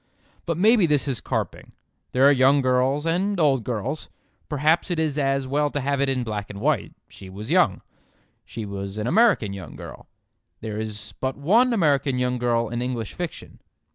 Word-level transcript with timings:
But 0.47 0.57
maybe 0.57 0.87
this 0.87 1.07
is 1.07 1.21
carping. 1.21 1.73
There 2.11 2.27
are 2.27 2.31
young 2.31 2.61
girls 2.63 3.05
and 3.05 3.39
old 3.39 3.63
girls. 3.63 4.09
Perhaps 4.49 4.89
it 4.89 4.97
is 4.97 5.19
as 5.19 5.47
well 5.47 5.69
to 5.69 5.79
have 5.79 6.01
it 6.01 6.09
in 6.09 6.23
black 6.23 6.49
and 6.49 6.59
white; 6.59 6.95
she 7.07 7.29
was 7.29 7.51
young. 7.51 7.81
She 8.43 8.65
was 8.65 8.97
an 8.97 9.05
American 9.05 9.53
young 9.53 9.75
girl. 9.75 10.07
There 10.59 10.79
is 10.79 11.13
but 11.21 11.37
one 11.37 11.71
American 11.71 12.17
young 12.17 12.39
girl 12.39 12.67
in 12.69 12.81
English 12.81 13.13
fiction. 13.13 13.59